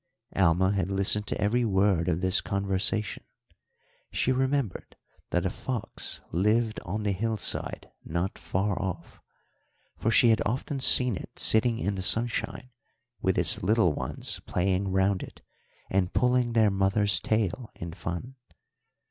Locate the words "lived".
6.31-6.79